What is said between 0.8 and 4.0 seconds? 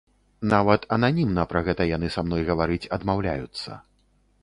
ананімна пра гэта яны са мной гаварыць адмаўляюцца.